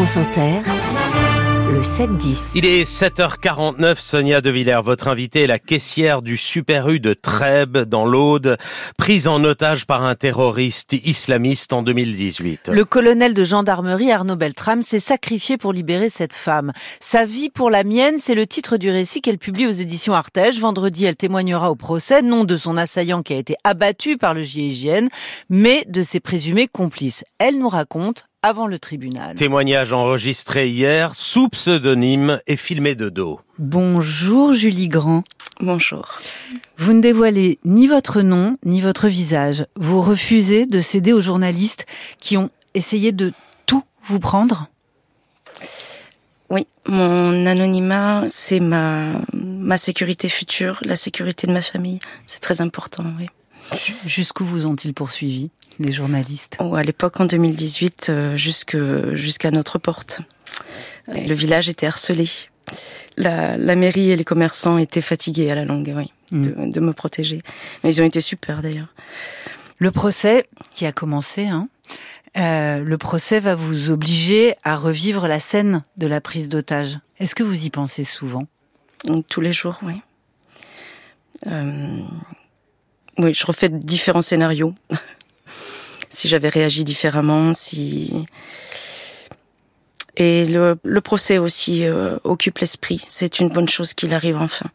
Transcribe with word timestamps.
France 0.00 0.16
Inter, 0.16 0.62
le 1.70 1.82
7-10. 1.82 2.52
Il 2.54 2.64
est 2.64 2.84
7h49, 2.84 3.96
Sonia 3.98 4.40
De 4.40 4.48
Villers, 4.48 4.80
votre 4.82 5.08
invitée 5.08 5.42
est 5.42 5.46
la 5.46 5.58
caissière 5.58 6.22
du 6.22 6.38
Super 6.38 6.88
U 6.88 7.00
de 7.00 7.12
Trèbes, 7.12 7.76
dans 7.76 8.06
l'Aude, 8.06 8.56
prise 8.96 9.28
en 9.28 9.44
otage 9.44 9.84
par 9.84 10.02
un 10.02 10.14
terroriste 10.14 10.94
islamiste 10.94 11.74
en 11.74 11.82
2018. 11.82 12.70
Le 12.72 12.84
colonel 12.86 13.34
de 13.34 13.44
gendarmerie 13.44 14.10
Arnaud 14.10 14.36
Beltrame 14.36 14.80
s'est 14.80 15.00
sacrifié 15.00 15.58
pour 15.58 15.74
libérer 15.74 16.08
cette 16.08 16.32
femme. 16.32 16.72
Sa 17.00 17.26
vie 17.26 17.50
pour 17.50 17.68
la 17.68 17.84
mienne, 17.84 18.16
c'est 18.16 18.34
le 18.34 18.46
titre 18.46 18.78
du 18.78 18.90
récit 18.90 19.20
qu'elle 19.20 19.36
publie 19.36 19.66
aux 19.66 19.70
éditions 19.70 20.14
Artege. 20.14 20.60
Vendredi, 20.60 21.04
elle 21.04 21.16
témoignera 21.16 21.70
au 21.70 21.76
procès, 21.76 22.22
non 22.22 22.44
de 22.44 22.56
son 22.56 22.78
assaillant 22.78 23.20
qui 23.20 23.34
a 23.34 23.36
été 23.36 23.54
abattu 23.64 24.16
par 24.16 24.32
le 24.32 24.40
GIGN, 24.40 25.08
mais 25.50 25.84
de 25.88 26.02
ses 26.02 26.20
présumés 26.20 26.68
complices. 26.68 27.22
Elle 27.38 27.58
nous 27.58 27.68
raconte 27.68 28.29
avant 28.42 28.66
le 28.66 28.78
tribunal. 28.78 29.34
Témoignage 29.36 29.92
enregistré 29.92 30.68
hier, 30.70 31.14
sous 31.14 31.48
pseudonyme 31.48 32.40
et 32.46 32.56
filmé 32.56 32.94
de 32.94 33.08
dos. 33.10 33.40
Bonjour 33.58 34.54
Julie 34.54 34.88
Grand. 34.88 35.22
Bonjour. 35.60 36.18
Vous 36.78 36.94
ne 36.94 37.02
dévoilez 37.02 37.58
ni 37.64 37.86
votre 37.86 38.22
nom, 38.22 38.56
ni 38.64 38.80
votre 38.80 39.08
visage. 39.08 39.66
Vous 39.76 40.00
refusez 40.00 40.64
de 40.64 40.80
céder 40.80 41.12
aux 41.12 41.20
journalistes 41.20 41.84
qui 42.18 42.38
ont 42.38 42.48
essayé 42.72 43.12
de 43.12 43.32
tout 43.66 43.84
vous 44.04 44.20
prendre? 44.20 44.68
Oui, 46.48 46.66
mon 46.86 47.44
anonymat, 47.46 48.24
c'est 48.28 48.60
ma, 48.60 49.20
ma 49.34 49.76
sécurité 49.76 50.30
future, 50.30 50.80
la 50.82 50.96
sécurité 50.96 51.46
de 51.46 51.52
ma 51.52 51.62
famille. 51.62 52.00
C'est 52.26 52.40
très 52.40 52.62
important, 52.62 53.04
oui. 53.18 53.26
Jusqu'où 54.06 54.44
vous 54.44 54.66
ont-ils 54.66 54.94
poursuivi, 54.94 55.50
les 55.78 55.92
journalistes? 55.92 56.56
Oh, 56.60 56.74
À 56.74 56.82
l'époque, 56.82 57.20
en 57.20 57.24
2018, 57.24 58.06
euh, 58.08 58.36
jusqu'à 58.36 59.50
notre 59.50 59.78
porte. 59.78 60.20
Le 61.08 61.34
village 61.34 61.68
était 61.68 61.86
harcelé. 61.86 62.28
La, 63.16 63.76
mairie 63.76 64.10
et 64.10 64.16
les 64.16 64.24
commerçants 64.24 64.78
étaient 64.78 65.00
fatigués 65.00 65.50
à 65.50 65.54
la 65.54 65.64
longue, 65.64 65.92
oui, 65.96 66.12
mm. 66.30 66.70
de, 66.70 66.80
me 66.80 66.92
protéger. 66.92 67.42
Mais 67.82 67.94
ils 67.94 68.00
ont 68.00 68.04
été 68.04 68.20
super 68.20 68.62
d'ailleurs. 68.62 68.94
Le 69.78 69.90
procès 69.90 70.46
qui 70.72 70.86
a 70.86 70.92
commencé, 70.92 71.46
hein, 71.46 71.68
euh, 72.36 72.84
le 72.84 72.98
procès 72.98 73.40
va 73.40 73.54
vous 73.54 73.90
obliger 73.90 74.54
à 74.62 74.76
revivre 74.76 75.26
la 75.26 75.40
scène 75.40 75.82
de 75.96 76.06
la 76.06 76.20
prise 76.20 76.48
d'otage. 76.48 76.98
Est-ce 77.18 77.34
que 77.34 77.42
vous 77.42 77.66
y 77.66 77.70
pensez 77.70 78.04
souvent? 78.04 78.46
Tous 79.28 79.40
les 79.40 79.52
jours, 79.52 79.78
oui. 79.82 80.00
Euh, 81.46 82.02
oui, 83.18 83.34
je 83.34 83.46
refais 83.46 83.68
différents 83.68 84.22
scénarios. 84.22 84.74
si 86.10 86.28
j'avais 86.28 86.48
réagi 86.48 86.84
différemment, 86.84 87.54
si 87.54 88.26
et 90.16 90.44
le, 90.44 91.00
procès 91.00 91.38
aussi 91.38 91.84
euh, 91.84 92.18
occupe 92.24 92.58
l'esprit. 92.58 93.04
C'est 93.08 93.40
une 93.40 93.48
bonne 93.48 93.68
chose 93.68 93.94
qu'il 93.94 94.12
arrive 94.12 94.36
enfin. 94.36 94.66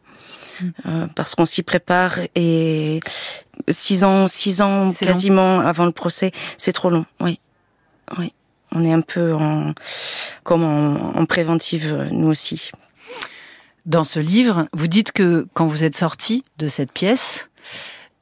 Mm. 0.60 0.70
Euh, 0.86 1.06
parce 1.14 1.34
qu'on 1.34 1.46
s'y 1.46 1.62
prépare 1.62 2.18
et 2.34 3.00
six 3.68 4.02
ans, 4.04 4.26
six 4.26 4.60
ans 4.60 4.90
quasiment 4.92 5.60
avant 5.60 5.84
le 5.84 5.92
procès, 5.92 6.32
c'est 6.56 6.72
trop 6.72 6.90
long. 6.90 7.06
Oui, 7.20 7.38
oui. 8.18 8.32
On 8.72 8.84
est 8.84 8.92
un 8.92 9.00
peu 9.00 9.34
en, 9.34 9.72
comme 10.42 10.64
en 10.64 11.24
préventive 11.26 12.08
nous 12.10 12.28
aussi. 12.28 12.72
Dans 13.86 14.04
ce 14.04 14.18
livre, 14.18 14.66
vous 14.72 14.88
dites 14.88 15.12
que 15.12 15.46
quand 15.54 15.66
vous 15.66 15.84
êtes 15.84 15.96
sorti 15.96 16.44
de 16.58 16.66
cette 16.66 16.92
pièce, 16.92 17.48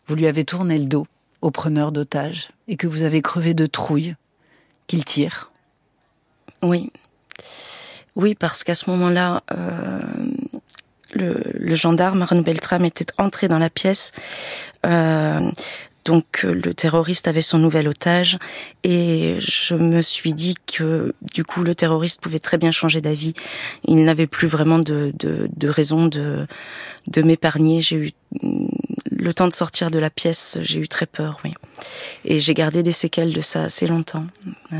vous 0.06 0.14
lui 0.14 0.26
avez 0.26 0.44
tourné 0.44 0.78
le 0.78 0.86
dos 0.86 1.06
au 1.40 1.50
preneur 1.50 1.92
d'otages 1.92 2.48
et 2.68 2.76
que 2.76 2.86
vous 2.86 3.02
avez 3.02 3.22
crevé 3.22 3.54
de 3.54 3.66
trouille 3.66 4.14
qu'il 4.86 5.04
tire. 5.04 5.50
Oui. 6.62 6.90
Oui, 8.16 8.34
parce 8.34 8.64
qu'à 8.64 8.74
ce 8.74 8.88
moment-là, 8.90 9.42
euh, 9.52 10.00
le, 11.12 11.74
gendarme 11.74 12.22
Arnaud 12.22 12.42
Beltrame 12.42 12.84
était 12.84 13.06
entré 13.18 13.48
dans 13.48 13.58
la 13.58 13.70
pièce. 13.70 14.12
Euh, 14.86 15.50
donc 16.04 16.42
le 16.42 16.74
terroriste 16.74 17.28
avait 17.28 17.40
son 17.40 17.58
nouvel 17.58 17.88
otage 17.88 18.38
et 18.82 19.36
je 19.38 19.74
me 19.74 20.02
suis 20.02 20.34
dit 20.34 20.54
que 20.66 21.14
du 21.22 21.44
coup 21.44 21.62
le 21.62 21.74
terroriste 21.74 22.20
pouvait 22.20 22.38
très 22.38 22.58
bien 22.58 22.70
changer 22.70 23.00
d'avis. 23.00 23.32
Il 23.86 24.04
n'avait 24.04 24.26
plus 24.26 24.46
vraiment 24.46 24.78
de, 24.78 25.14
de 25.18 25.68
raison 25.68 26.06
de, 26.06 26.46
de 27.06 27.22
m'épargner. 27.22 27.80
J'ai 27.80 27.96
eu 27.96 28.10
le 29.16 29.34
temps 29.34 29.48
de 29.48 29.52
sortir 29.52 29.90
de 29.90 29.98
la 29.98 30.10
pièce, 30.10 30.58
j'ai 30.62 30.78
eu 30.78 30.88
très 30.88 31.06
peur, 31.06 31.40
oui. 31.44 31.52
Et 32.24 32.38
j'ai 32.40 32.54
gardé 32.54 32.82
des 32.82 32.92
séquelles 32.92 33.32
de 33.32 33.40
ça 33.40 33.64
assez 33.64 33.86
longtemps. 33.86 34.26
Euh, 34.72 34.76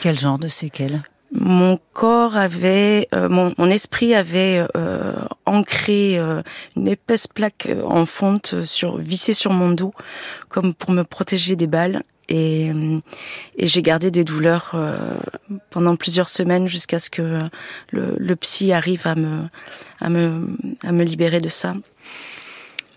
Quel 0.00 0.18
genre 0.18 0.38
de 0.38 0.48
séquelles? 0.48 1.02
mon 1.32 1.78
corps 1.92 2.36
avait, 2.36 3.06
euh, 3.14 3.28
mon, 3.28 3.70
esprit 3.70 4.16
avait 4.16 4.66
euh, 4.76 5.14
ancré 5.46 6.18
une 6.76 6.88
épaisse 6.88 7.28
plaque 7.28 7.68
en 7.84 8.04
fonte 8.04 8.64
sur, 8.64 8.96
vissée 8.96 9.32
sur 9.32 9.52
mon 9.52 9.70
dos, 9.70 9.94
comme 10.48 10.74
pour 10.74 10.90
me 10.90 11.04
protéger 11.04 11.54
des 11.54 11.68
balles. 11.68 12.02
Et, 12.28 12.72
et 13.56 13.66
j'ai 13.68 13.82
gardé 13.82 14.10
des 14.10 14.24
douleurs 14.24 14.74
pendant 15.70 15.94
plusieurs 15.94 16.28
semaines 16.28 16.66
jusqu'à 16.66 16.98
ce 16.98 17.10
que 17.10 17.22
le, 17.92 18.16
le, 18.18 18.36
psy 18.36 18.72
arrive 18.72 19.06
à 19.06 19.14
me, 19.14 19.44
à 20.00 20.08
me, 20.10 20.56
à 20.82 20.90
me 20.90 21.04
libérer 21.04 21.40
de 21.40 21.48
ça. 21.48 21.74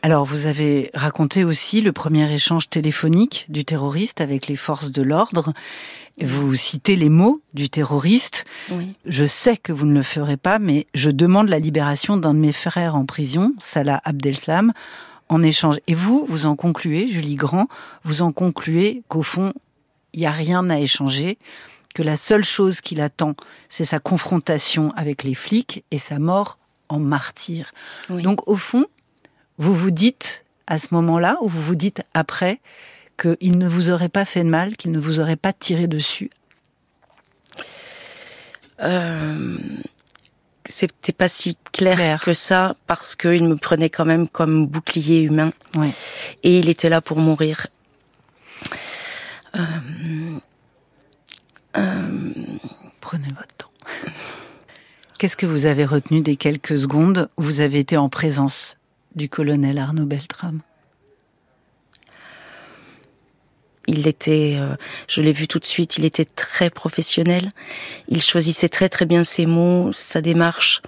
Alors, 0.05 0.25
vous 0.25 0.47
avez 0.47 0.91
raconté 0.93 1.45
aussi 1.45 1.79
le 1.79 1.93
premier 1.93 2.29
échange 2.29 2.69
téléphonique 2.69 3.45
du 3.47 3.63
terroriste 3.63 4.19
avec 4.19 4.47
les 4.47 4.57
forces 4.57 4.91
de 4.91 5.01
l'ordre. 5.01 5.53
Vous 6.19 6.55
citez 6.55 6.97
les 6.97 7.07
mots 7.07 7.41
du 7.53 7.69
terroriste. 7.69 8.43
Oui. 8.69 8.95
Je 9.05 9.23
sais 9.23 9.55
que 9.55 9.71
vous 9.71 9.85
ne 9.85 9.93
le 9.93 10.03
ferez 10.03 10.35
pas, 10.35 10.59
mais 10.59 10.87
je 10.93 11.09
demande 11.09 11.47
la 11.47 11.57
libération 11.57 12.17
d'un 12.17 12.33
de 12.33 12.39
mes 12.39 12.51
frères 12.51 12.97
en 12.97 13.05
prison, 13.05 13.53
Salah 13.59 14.01
Abdeslam, 14.03 14.73
en 15.29 15.41
échange. 15.41 15.77
Et 15.87 15.93
vous, 15.93 16.25
vous 16.27 16.47
en 16.47 16.57
concluez, 16.57 17.07
Julie 17.07 17.37
Grand, 17.37 17.69
vous 18.03 18.23
en 18.23 18.33
concluez 18.33 19.03
qu'au 19.07 19.23
fond, 19.23 19.53
il 20.11 20.19
n'y 20.19 20.25
a 20.25 20.31
rien 20.31 20.69
à 20.69 20.79
échanger, 20.79 21.37
que 21.95 22.03
la 22.03 22.17
seule 22.17 22.43
chose 22.43 22.81
qui 22.81 22.95
l'attend, 22.95 23.35
c'est 23.69 23.85
sa 23.85 23.99
confrontation 23.99 24.91
avec 24.97 25.23
les 25.23 25.33
flics 25.33 25.85
et 25.91 25.97
sa 25.97 26.19
mort 26.19 26.57
en 26.89 26.99
martyr. 26.99 27.71
Donc, 28.09 28.45
au 28.49 28.57
fond, 28.57 28.85
vous 29.57 29.73
vous 29.73 29.91
dites 29.91 30.45
à 30.67 30.77
ce 30.77 30.87
moment-là, 30.91 31.37
ou 31.41 31.49
vous 31.49 31.61
vous 31.61 31.75
dites 31.75 32.03
après, 32.13 32.59
qu'il 33.17 33.57
ne 33.57 33.67
vous 33.67 33.89
aurait 33.89 34.09
pas 34.09 34.25
fait 34.25 34.43
de 34.43 34.49
mal, 34.49 34.75
qu'il 34.75 34.91
ne 34.91 34.99
vous 34.99 35.19
aurait 35.19 35.35
pas 35.35 35.53
tiré 35.53 35.87
dessus? 35.87 36.29
Euh, 38.81 39.57
C'était 40.65 41.11
pas 41.13 41.27
si 41.27 41.57
clair, 41.71 42.23
que 42.23 42.33
ça, 42.33 42.75
parce 42.87 43.15
qu'il 43.15 43.47
me 43.47 43.57
prenait 43.57 43.89
quand 43.89 44.05
même 44.05 44.27
comme 44.27 44.65
bouclier 44.65 45.21
humain. 45.21 45.51
Et 46.43 46.59
il 46.59 46.69
était 46.69 46.89
là 46.89 47.01
pour 47.01 47.17
mourir. 47.17 47.67
Euh, 49.55 50.39
euh, 51.77 52.33
Prenez 53.01 53.27
votre 53.27 53.55
temps. 53.57 53.71
Qu'est-ce 55.19 55.37
que 55.37 55.45
vous 55.45 55.65
avez 55.65 55.85
retenu 55.85 56.21
des 56.21 56.37
quelques 56.37 56.79
secondes? 56.79 57.29
Où 57.37 57.43
vous 57.43 57.59
avez 57.59 57.79
été 57.79 57.97
en 57.97 58.09
présence 58.09 58.77
du 59.15 59.29
colonel 59.29 59.77
Arnaud 59.77 60.05
Beltrame 60.05 60.61
il 63.87 64.07
était, 64.07 64.55
euh, 64.57 64.75
je 65.07 65.21
l'ai 65.21 65.33
vu 65.33 65.47
tout 65.47 65.59
de 65.59 65.65
suite, 65.65 65.97
il 65.97 66.05
était 66.05 66.25
très 66.25 66.69
professionnel. 66.69 67.49
Il 68.07 68.21
choisissait 68.21 68.69
très 68.69 68.89
très 68.89 69.05
bien 69.05 69.23
ses 69.23 69.45
mots, 69.45 69.91
sa 69.91 70.21
démarche. 70.21 70.81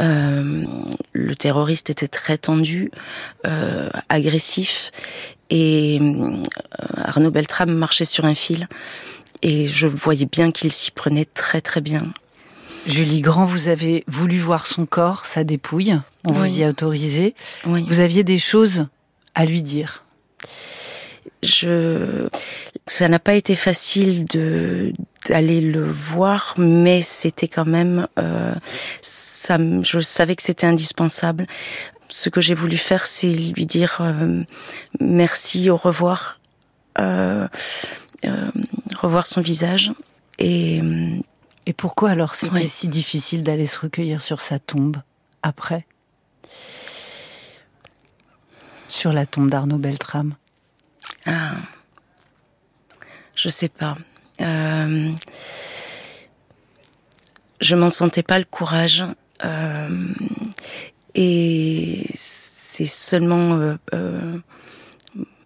Euh, 0.00 0.64
le 1.12 1.34
terroriste 1.36 1.90
était 1.90 2.08
très 2.08 2.38
tendu, 2.38 2.90
euh, 3.46 3.90
agressif, 4.08 4.92
et 5.50 6.00
Arnaud 6.96 7.30
Beltrame 7.30 7.72
marchait 7.72 8.04
sur 8.06 8.24
un 8.24 8.34
fil. 8.34 8.68
Et 9.42 9.66
je 9.66 9.86
voyais 9.86 10.26
bien 10.26 10.52
qu'il 10.52 10.72
s'y 10.72 10.90
prenait 10.90 11.24
très 11.24 11.60
très 11.60 11.80
bien. 11.80 12.12
Julie 12.86 13.20
Grand, 13.20 13.44
vous 13.44 13.68
avez 13.68 14.04
voulu 14.06 14.38
voir 14.38 14.64
son 14.66 14.86
corps, 14.86 15.26
sa 15.26 15.44
dépouille? 15.44 15.98
On 16.24 16.32
vous 16.32 16.58
y 16.58 16.64
a 16.64 16.68
autorisé. 16.68 17.34
Vous 17.64 18.00
aviez 18.00 18.24
des 18.24 18.38
choses 18.38 18.86
à 19.34 19.44
lui 19.44 19.62
dire. 19.62 20.04
Je, 21.42 22.28
ça 22.86 23.08
n'a 23.08 23.18
pas 23.18 23.34
été 23.34 23.54
facile 23.54 24.26
de 24.26 24.92
d'aller 25.28 25.60
le 25.60 25.84
voir, 25.84 26.54
mais 26.56 27.02
c'était 27.02 27.48
quand 27.48 27.66
même, 27.66 28.08
euh, 28.18 28.54
ça, 29.02 29.58
je 29.82 30.00
savais 30.00 30.34
que 30.34 30.42
c'était 30.42 30.66
indispensable. 30.66 31.46
Ce 32.08 32.30
que 32.30 32.40
j'ai 32.40 32.54
voulu 32.54 32.78
faire, 32.78 33.04
c'est 33.04 33.30
lui 33.30 33.66
dire 33.66 33.98
euh, 34.00 34.42
merci, 34.98 35.68
au 35.68 35.76
revoir, 35.76 36.40
euh, 36.98 37.46
revoir 38.96 39.26
son 39.26 39.40
visage 39.40 39.92
et 40.38 40.82
et 41.66 41.72
pourquoi 41.72 42.10
alors 42.10 42.34
c'était 42.34 42.66
si 42.66 42.88
difficile 42.88 43.42
d'aller 43.42 43.66
se 43.66 43.78
recueillir 43.78 44.22
sur 44.22 44.40
sa 44.40 44.58
tombe 44.58 44.96
après? 45.42 45.86
Sur 48.88 49.12
la 49.12 49.24
tombe 49.24 49.48
d'Arnaud 49.48 49.78
Beltrame 49.78 50.34
ah, 51.26 51.56
Je 53.36 53.48
sais 53.48 53.68
pas. 53.68 53.96
Euh, 54.40 55.12
je 57.60 57.76
m'en 57.76 57.90
sentais 57.90 58.22
pas 58.22 58.38
le 58.38 58.44
courage. 58.44 59.04
Euh, 59.44 60.14
et 61.14 62.04
c'est 62.14 62.84
seulement 62.84 63.76
euh, 63.94 64.38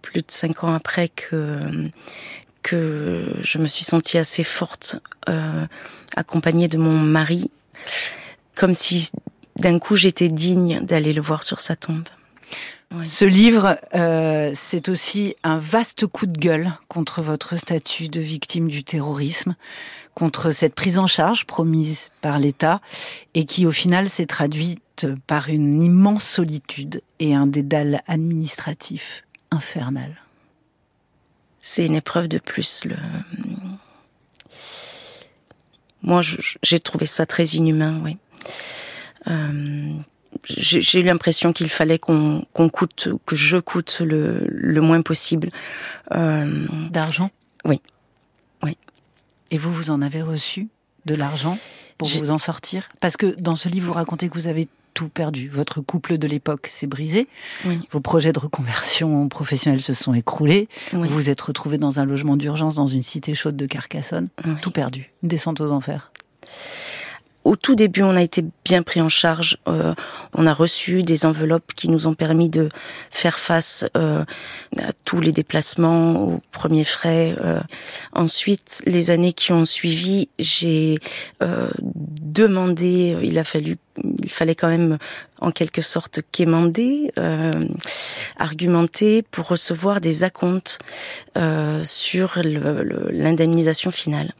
plus 0.03 0.23
de 0.23 0.31
cinq 0.31 0.65
ans 0.65 0.75
après 0.75 1.09
que 1.09 1.61
que 2.62 3.27
je 3.43 3.59
me 3.59 3.67
suis 3.67 3.85
sentie 3.85 4.17
assez 4.17 4.43
forte, 4.43 4.97
accompagnée 6.17 6.67
de 6.67 6.79
mon 6.79 6.99
mari, 6.99 7.51
comme 8.55 8.75
si 8.75 9.11
d'un 9.56 9.79
coup 9.79 9.97
j'étais 9.97 10.29
digne 10.29 10.81
d'aller 10.81 11.12
le 11.12 11.23
voir 11.23 11.43
sur 11.43 11.61
sa 11.61 11.77
tombe. 11.77 12.09
Ouais. 12.95 13.05
Ce 13.05 13.25
livre, 13.25 13.79
euh, 13.95 14.53
c'est 14.55 14.89
aussi 14.89 15.35
un 15.43 15.59
vaste 15.59 16.06
coup 16.06 16.27
de 16.27 16.39
gueule 16.39 16.73
contre 16.89 17.23
votre 17.23 17.56
statut 17.56 18.09
de 18.09 18.21
victime 18.21 18.69
du 18.69 18.85
terrorisme, 18.85 19.56
contre 20.15 20.53
cette 20.53 20.75
prise 20.75 20.99
en 20.99 21.06
charge 21.06 21.45
promise 21.45 22.11
par 22.21 22.39
l'État 22.39 22.81
et 23.35 23.47
qui 23.47 23.67
au 23.67 23.73
final 23.73 24.09
s'est 24.09 24.27
traduite 24.27 25.09
par 25.27 25.49
une 25.49 25.83
immense 25.83 26.25
solitude 26.25 27.03
et 27.19 27.35
un 27.35 27.47
dédale 27.47 28.01
administratif 28.06 29.25
infernal. 29.51 30.15
C'est 31.61 31.87
une 31.87 31.95
épreuve 31.95 32.29
de 32.29 32.39
plus. 32.39 32.85
Le... 32.85 32.97
Moi, 36.03 36.21
j'ai 36.62 36.79
trouvé 36.79 37.06
ça 37.06 37.25
très 37.25 37.45
inhumain, 37.45 38.01
oui. 38.05 38.19
Euh, 39.29 39.93
j'ai 40.49 41.00
eu 41.00 41.03
l'impression 41.03 41.53
qu'il 41.53 41.69
fallait 41.69 41.99
qu'on 41.99 42.44
qu 42.55 42.69
coûte, 42.71 43.09
que 43.25 43.37
je 43.37 43.56
coûte 43.56 44.00
le, 44.00 44.44
le 44.49 44.81
moins 44.81 45.00
possible. 45.00 45.50
Euh... 46.15 46.67
D'argent? 46.91 47.31
Oui. 47.65 47.81
Oui. 48.62 48.76
Et 49.50 49.59
vous, 49.59 49.73
vous 49.73 49.91
en 49.91 50.03
avez 50.03 50.23
reçu 50.23 50.69
de 51.06 51.15
l'argent 51.15 51.56
pour 51.99 52.09
vous 52.09 52.31
en 52.31 52.38
sortir? 52.38 52.88
Parce 53.00 53.17
que 53.17 53.35
dans 53.38 53.55
ce 53.55 53.69
livre, 53.69 53.87
vous 53.87 53.93
racontez 53.93 54.29
que 54.29 54.35
vous 54.35 54.49
avez 54.49 54.69
tout 54.93 55.09
perdu. 55.09 55.49
Votre 55.49 55.81
couple 55.81 56.19
de 56.19 56.27
l'époque 56.27 56.69
s'est 56.70 56.87
brisé. 56.87 57.27
Oui. 57.65 57.81
Vos 57.91 58.00
projets 58.00 58.32
de 58.32 58.38
reconversion 58.38 59.29
professionnelle 59.29 59.81
se 59.81 59.93
sont 59.93 60.15
écroulés. 60.15 60.69
Oui. 60.93 61.09
Vous 61.09 61.15
vous 61.15 61.29
êtes 61.31 61.41
retrouvé 61.41 61.79
dans 61.79 62.00
un 62.00 62.05
logement 62.05 62.37
d'urgence 62.37 62.75
dans 62.77 62.87
une 62.87 63.03
cité 63.03 63.35
chaude 63.35 63.56
de 63.56 63.67
Carcassonne. 63.67 64.29
Oui. 64.44 64.55
Tout 64.62 64.70
perdu. 64.70 65.11
Une 65.23 65.29
descente 65.29 65.61
aux 65.61 65.73
enfers. 65.73 66.12
Au 67.44 67.56
tout 67.56 67.75
début, 67.75 68.02
on 68.02 68.14
a 68.17 68.23
été 68.23 68.43
bien 68.64 68.82
pris 68.82 69.02
en 69.02 69.11
charge. 69.11 69.58
Euh, 69.69 69.94
on 70.32 70.46
a 70.46 70.55
reçu 70.55 71.02
des 71.02 71.26
enveloppes 71.26 71.75
qui 71.76 71.91
nous 71.91 72.06
ont 72.06 72.14
permis 72.14 72.49
de 72.49 72.70
faire 73.11 73.38
face 73.38 73.85
euh, 73.99 74.25
à 74.79 74.93
tous 75.05 75.20
les 75.20 75.31
déplacements, 75.31 76.23
aux 76.23 76.41
premiers 76.52 76.85
frais. 76.85 77.37
Euh, 77.44 77.61
ensuite, 78.14 78.82
les 78.87 79.11
années 79.11 79.35
qui 79.35 79.52
ont 79.52 79.67
suivi, 79.67 80.29
j'ai 80.38 80.99
euh, 81.43 81.69
demandé. 81.82 83.17
Il 83.23 83.38
a 83.38 83.44
fallu, 83.44 83.76
il 84.02 84.31
fallait 84.31 84.55
quand 84.55 84.69
même 84.69 84.96
en 85.41 85.50
quelque 85.50 85.82
sorte 85.82 86.20
quémander, 86.32 87.12
euh, 87.19 87.52
argumenter 88.38 89.20
pour 89.20 89.49
recevoir 89.49 90.00
des 90.00 90.25
acomptes 90.25 90.79
euh, 91.37 91.85
sur 91.85 92.38
l'indemnisation 92.43 93.91
finale. 93.91 94.32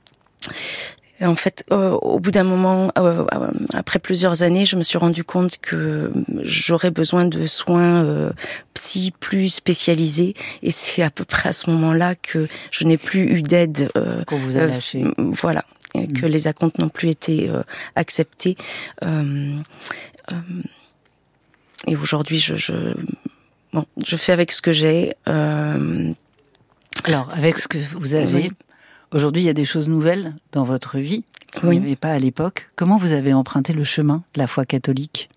Et 1.21 1.27
en 1.27 1.37
fait, 1.37 1.65
euh, 1.71 1.91
au 1.91 2.19
bout 2.19 2.33
d'un 2.33 2.43
moment, 2.43 2.91
euh, 2.99 3.25
après 3.73 3.99
plusieurs 3.99 4.43
années, 4.43 4.65
je 4.65 4.77
me 4.77 4.83
suis 4.83 4.99
rendu 4.99 5.23
compte 5.23 5.59
que 5.59 6.11
j'aurais 6.43 6.91
besoin 6.91 7.25
de 7.25 7.47
soins 7.47 8.05
euh, 8.05 8.33
psy 8.75 9.13
plus 9.21 9.49
spécialisés. 9.49 10.35
Et 10.63 10.73
c'est 10.73 11.03
à 11.03 11.11
peu 11.11 11.25
près 11.25 11.51
à 11.51 11.53
ce 11.53 11.71
moment-là 11.71 12.17
que 12.17 12.49
je 12.73 12.85
n'ai 12.85 12.97
plus 12.97 13.21
eu 13.21 13.43
d'aide. 13.43 13.91
Qu'on 14.27 14.39
vous 14.39 14.57
a 14.57 14.67
lâché. 14.67 15.05
voilà. 15.19 15.65
Et 15.95 16.09
que 16.09 16.27
mmh. 16.27 16.29
les 16.29 16.49
acomptes 16.49 16.79
n'ont 16.79 16.89
plus 16.89 17.11
été 17.11 17.49
acceptés. 17.95 18.57
et 21.87 21.97
aujourd'hui, 21.97 22.41
je, 22.41 22.57
je, 22.57 22.73
bon, 23.73 23.87
je 24.05 24.17
fais 24.17 24.33
avec 24.33 24.51
ce 24.51 24.61
que 24.61 24.73
j'ai. 24.73 25.15
Alors, 25.27 27.29
avec 27.33 27.55
ce 27.55 27.69
que 27.69 27.79
vous 27.79 28.15
avez. 28.15 28.51
Aujourd'hui, 29.15 29.43
il 29.43 29.47
y 29.47 29.49
a 29.51 29.55
des 29.55 29.65
choses 29.65 29.89
nouvelles 29.89 30.35
dans 30.51 30.65
votre 30.65 30.99
vie 30.99 31.23
que 31.53 31.65
oui. 31.67 31.77
vous 31.77 31.83
n'avez 31.85 31.95
pas 31.97 32.11
à 32.11 32.19
l'époque. 32.19 32.69
Comment 32.75 32.97
vous 32.97 33.13
avez 33.13 33.33
emprunté 33.33 33.73
le 33.73 33.85
chemin 33.85 34.25
de 34.35 34.41
la 34.41 34.49
foi 34.49 34.65
catholique? 34.65 35.29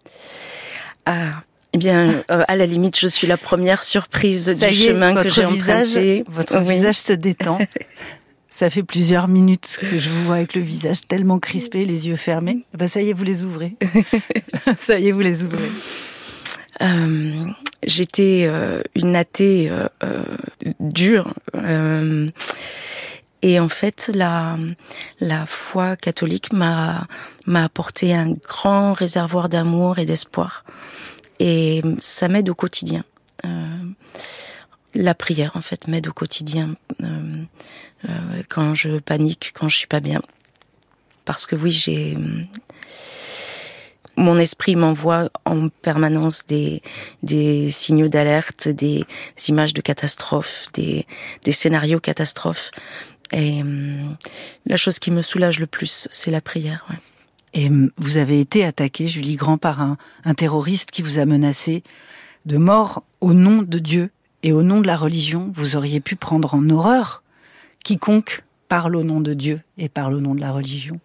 Ah, 1.05 1.29
eh 1.73 1.77
bien, 1.77 2.23
euh, 2.31 2.43
à 2.47 2.55
la 2.55 2.65
limite, 2.65 2.99
je 2.99 3.05
suis 3.05 3.27
la 3.27 3.37
première 3.37 3.83
surprise 3.83 4.51
Ça 4.57 4.69
du 4.69 4.73
y 4.73 4.85
est, 4.85 4.87
chemin 4.89 5.13
que 5.23 5.29
j'ai 5.29 5.45
visage, 5.45 5.89
emprunté. 5.89 6.23
Votre 6.27 6.59
Oui. 6.59 6.75
visage 6.75 6.95
se 6.97 7.13
détend. 7.13 7.59
Ça 8.49 8.71
fait 8.71 8.81
plusieurs 8.81 9.27
minutes 9.27 9.77
que 9.79 9.99
je 9.99 10.09
vous 10.09 10.23
vois 10.25 10.37
avec 10.37 10.55
le 10.55 10.61
visage 10.61 11.01
tellement 11.07 11.37
crispé, 11.37 11.85
les 11.85 12.07
yeux 12.07 12.15
fermés. 12.15 12.65
Eh 12.73 12.77
Ben 12.77 12.87
ça 12.87 13.03
y 13.03 13.11
est, 13.11 13.13
vous 13.13 13.23
les 13.23 13.43
ouvrez. 13.43 13.75
ça 14.81 14.97
y 14.97 15.09
est, 15.09 15.11
vous 15.11 15.19
les 15.19 15.43
ouvrez. 15.43 15.69
Euh, 16.81 17.45
J'étais 17.85 18.45
euh, 18.47 18.81
une 18.95 19.15
athée 19.15 19.69
euh, 20.03 20.23
dure. 20.79 21.35
Et 23.47 23.61
en 23.61 23.69
fait, 23.69 24.11
la, 24.13 24.57
foi 25.45 25.95
catholique 25.95 26.51
m'a, 26.51 27.07
apporté 27.55 28.13
un 28.13 28.31
grand 28.31 28.91
réservoir 28.91 29.47
d'amour 29.47 29.99
et 29.99 30.05
d'espoir. 30.05 30.65
Et 31.39 31.81
ça 32.01 32.27
m'aide 32.27 32.49
au 32.49 32.55
quotidien. 32.55 33.05
Euh, 33.45 33.77
la 34.95 35.15
prière, 35.15 35.53
en 35.55 35.61
fait, 35.61 35.87
m'aide 35.87 36.09
au 36.09 36.11
quotidien. 36.11 36.75
Euh, 37.01 37.43
euh, 38.09 38.43
quand 38.49 38.75
je 38.75 38.99
panique, 38.99 39.53
quand 39.53 39.69
je 39.69 39.77
suis 39.77 39.87
pas 39.87 40.01
bien. 40.01 40.21
Parce 41.23 41.45
que 41.45 41.55
oui, 41.55 41.71
j'ai. 41.71 42.17
Mon 44.17 44.39
esprit 44.39 44.75
m'envoie 44.75 45.29
en 45.45 45.69
permanence 45.69 46.43
des, 46.47 46.81
signaux 47.69 48.07
d'alerte, 48.09 48.67
des 48.67 49.05
images 49.47 49.73
de 49.75 49.81
catastrophes, 49.81 50.65
des, 50.73 51.05
des 51.43 51.51
scénarios 51.53 51.99
catastrophes. 52.01 52.71
Et 53.31 53.61
hum, 53.61 54.15
la 54.65 54.77
chose 54.77 54.99
qui 54.99 55.11
me 55.11 55.21
soulage 55.21 55.59
le 55.59 55.67
plus, 55.67 56.07
c'est 56.11 56.31
la 56.31 56.41
prière. 56.41 56.85
Ouais. 56.89 56.97
Et 57.53 57.69
vous 57.97 58.17
avez 58.17 58.39
été 58.39 58.63
attaqué, 58.63 59.07
Julie 59.07 59.35
Grand, 59.35 59.57
par 59.57 59.81
un, 59.81 59.97
un, 60.25 60.33
terroriste 60.33 60.91
qui 60.91 61.01
vous 61.01 61.17
a 61.17 61.25
menacé 61.25 61.83
de 62.45 62.57
mort 62.57 63.03
au 63.19 63.33
nom 63.33 63.61
de 63.61 63.79
Dieu 63.79 64.11
et 64.43 64.51
au 64.51 64.63
nom 64.63 64.81
de 64.81 64.87
la 64.87 64.97
religion. 64.97 65.51
Vous 65.55 65.75
auriez 65.75 65.99
pu 65.99 66.15
prendre 66.15 66.53
en 66.53 66.69
horreur 66.69 67.23
quiconque 67.83 68.43
parle 68.67 68.97
au 68.97 69.03
nom 69.03 69.21
de 69.21 69.33
Dieu 69.33 69.61
et 69.77 69.87
parle 69.87 70.13
au 70.13 70.19
nom 70.19 70.35
de 70.35 70.41
la 70.41 70.51
religion. 70.51 70.99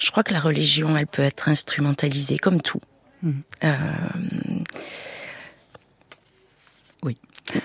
Je 0.00 0.10
crois 0.10 0.24
que 0.24 0.32
la 0.32 0.40
religion, 0.40 0.96
elle 0.96 1.06
peut 1.06 1.22
être 1.22 1.48
instrumentalisée 1.48 2.38
comme 2.38 2.60
tout. 2.60 2.80
Mmh. 3.22 3.30
Euh... 3.62 3.78
Oui. 7.04 7.16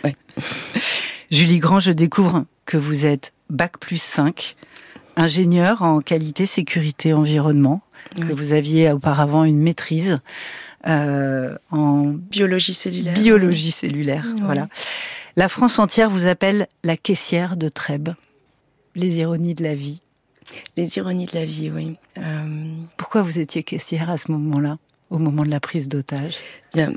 Ouais. 0.04 0.16
Julie 1.30 1.60
Grand, 1.60 1.80
je 1.80 1.92
découvre 1.92 2.46
que 2.66 2.78
vous 2.78 3.06
êtes 3.06 3.34
Bac 3.50 3.78
plus 3.80 4.02
5, 4.02 4.56
ingénieur 5.16 5.82
en 5.82 6.00
qualité, 6.00 6.46
sécurité, 6.46 7.14
environnement, 7.14 7.82
oui. 8.16 8.28
que 8.28 8.34
vous 8.34 8.54
aviez 8.54 8.92
auparavant 8.92 9.44
une 9.44 9.60
maîtrise 9.60 10.20
euh, 10.88 11.58
en 11.72 12.14
biologie 12.14 12.74
cellulaire. 12.74 13.14
Biologie 13.14 13.72
cellulaire, 13.72 14.26
oui. 14.34 14.42
voilà. 14.42 14.70
La 15.36 15.50
France 15.50 15.80
entière 15.80 16.10
vous 16.10 16.26
appelle 16.26 16.68
la 16.84 16.96
caissière 16.96 17.58
de 17.58 17.68
Trèbes. 17.68 18.10
Les 18.96 19.18
ironies 19.18 19.54
de 19.54 19.64
la 19.64 19.76
vie. 19.76 20.02
Les 20.78 20.98
ironies 20.98 21.26
de 21.26 21.36
la 21.38 21.46
vie, 21.46 21.70
oui. 21.70 21.98
Euh... 22.18 22.74
Pourquoi 22.96 23.22
vous 23.22 23.38
étiez 23.38 23.64
caissière 23.64 24.10
à 24.10 24.18
ce 24.18 24.32
moment-là, 24.32 24.78
au 25.10 25.18
moment 25.18 25.44
de 25.44 25.50
la 25.50 25.60
prise 25.60 25.90
d'otage? 25.90 26.36
Bien, 26.74 26.94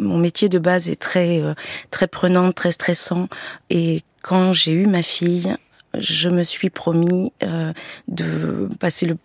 mon 0.00 0.18
métier 0.18 0.48
de 0.48 0.58
base 0.58 0.88
est 0.88 1.00
très 1.00 1.40
euh, 1.40 1.54
très 1.90 2.06
prenant, 2.06 2.52
très 2.52 2.72
stressant. 2.72 3.28
Et 3.70 4.02
quand 4.22 4.52
j'ai 4.52 4.72
eu 4.72 4.86
ma 4.86 5.02
fille, 5.02 5.54
je 5.98 6.28
me 6.28 6.42
suis 6.42 6.70
promis 6.70 7.32
euh, 7.42 7.72
de 8.08 8.68
passer 8.78 9.06
le 9.06 9.16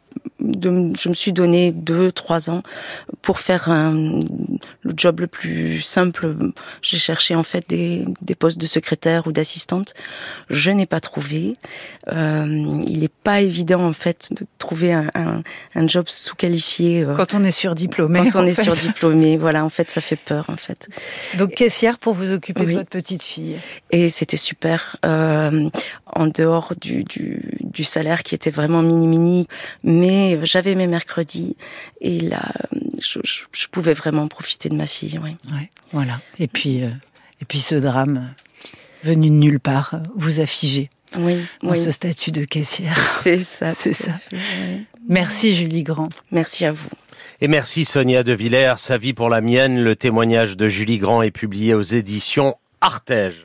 de, 0.45 0.93
je 0.97 1.09
me 1.09 1.13
suis 1.13 1.33
donné 1.33 1.71
deux, 1.71 2.11
trois 2.11 2.49
ans 2.49 2.63
pour 3.21 3.39
faire 3.39 3.69
un, 3.69 4.19
le 4.81 4.93
job 4.95 5.19
le 5.19 5.27
plus 5.27 5.81
simple. 5.81 6.35
J'ai 6.81 6.97
cherché 6.97 7.35
en 7.35 7.43
fait 7.43 7.67
des, 7.67 8.05
des 8.21 8.35
postes 8.35 8.57
de 8.57 8.67
secrétaire 8.67 9.27
ou 9.27 9.31
d'assistante. 9.31 9.93
Je 10.49 10.71
n'ai 10.71 10.85
pas 10.85 10.99
trouvé. 10.99 11.55
Euh, 12.11 12.45
il 12.87 12.99
n'est 12.99 13.07
pas 13.07 13.41
évident 13.41 13.83
en 13.83 13.93
fait 13.93 14.29
de 14.31 14.45
trouver 14.59 14.93
un, 14.93 15.09
un, 15.15 15.41
un 15.75 15.87
job 15.87 16.05
sous-qualifié. 16.07 17.03
Euh, 17.03 17.13
quand 17.15 17.33
on 17.33 17.43
est 17.43 17.51
surdiplômé. 17.51 18.19
Quand 18.19 18.41
on 18.41 18.45
est 18.45 18.53
fait. 18.53 18.63
surdiplômé, 18.63 19.37
voilà. 19.37 19.65
En 19.65 19.69
fait, 19.69 19.91
ça 19.91 20.01
fait 20.01 20.15
peur 20.15 20.45
en 20.49 20.57
fait. 20.57 20.87
Donc 21.37 21.51
caissière 21.55 21.97
pour 21.97 22.13
vous 22.13 22.33
occuper 22.33 22.65
oui. 22.65 22.73
de 22.73 22.77
votre 22.79 22.89
petite 22.89 23.23
fille. 23.23 23.55
Et 23.91 24.09
c'était 24.09 24.37
super. 24.37 24.97
Euh, 25.05 25.69
en 26.07 26.27
dehors 26.27 26.73
du, 26.79 27.03
du, 27.03 27.57
du 27.61 27.83
salaire 27.83 28.23
qui 28.23 28.35
était 28.35 28.51
vraiment 28.51 28.81
mini 28.81 29.07
mini, 29.07 29.47
mais 30.37 30.45
j'avais 30.45 30.75
mes 30.75 30.87
mercredis 30.87 31.55
et 32.01 32.19
là, 32.19 32.51
je, 32.99 33.19
je, 33.23 33.43
je, 33.51 33.67
pouvais 33.67 33.93
vraiment 33.93 34.27
profiter 34.27 34.69
de 34.69 34.75
ma 34.75 34.87
fille. 34.87 35.19
Ouais. 35.19 35.35
ouais 35.51 35.69
voilà. 35.91 36.19
Et 36.39 36.47
puis, 36.47 36.83
euh, 36.83 36.89
et 37.41 37.45
puis 37.45 37.59
ce 37.59 37.75
drame 37.75 38.33
venu 39.03 39.29
de 39.29 39.35
nulle 39.35 39.59
part 39.59 39.99
vous 40.15 40.39
a 40.39 40.45
figé 40.45 40.89
oui, 41.17 41.37
dans 41.63 41.71
oui. 41.71 41.79
ce 41.79 41.91
statut 41.91 42.31
de 42.31 42.45
caissière. 42.45 42.97
C'est 43.21 43.37
ça. 43.37 43.71
C'est 43.71 43.93
ça. 43.93 44.11
Ouais. 44.31 44.81
Merci 45.07 45.55
Julie 45.55 45.83
Grand. 45.83 46.09
Merci 46.31 46.65
à 46.65 46.71
vous. 46.71 46.89
Et 47.41 47.47
merci 47.47 47.85
Sonia 47.85 48.23
De 48.23 48.33
Villers. 48.33 48.75
Sa 48.77 48.97
vie 48.97 49.13
pour 49.13 49.29
la 49.29 49.41
mienne, 49.41 49.81
le 49.81 49.95
témoignage 49.95 50.57
de 50.57 50.67
Julie 50.67 50.97
Grand 50.97 51.21
est 51.21 51.31
publié 51.31 51.73
aux 51.73 51.81
éditions 51.81 52.55
Artege. 52.81 53.43